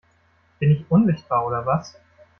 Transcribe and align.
Bin 0.61 0.71
ich 0.71 0.83
unsichtbar 0.89 1.45
oder 1.45 1.63
was? 1.63 1.93